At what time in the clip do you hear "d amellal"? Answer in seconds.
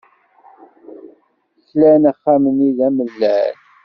2.77-3.55